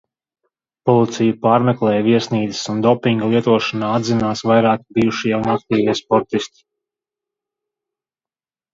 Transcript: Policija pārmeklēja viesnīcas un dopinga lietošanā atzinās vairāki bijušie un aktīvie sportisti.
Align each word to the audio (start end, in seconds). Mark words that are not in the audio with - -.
Policija 0.89 1.35
pārmeklēja 1.43 2.05
viesnīcas 2.07 2.63
un 2.73 2.81
dopinga 2.87 3.29
lietošanā 3.35 3.91
atzinās 3.99 4.43
vairāki 4.55 4.99
bijušie 4.99 5.37
un 5.43 5.55
aktīvie 5.57 5.99
sportisti. 6.05 6.69